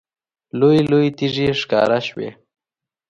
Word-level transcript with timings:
لویې 0.59 0.81
لویې 0.89 1.11
تیږې 1.17 1.45
ښکاره 1.61 1.99
شوې. 2.07 2.29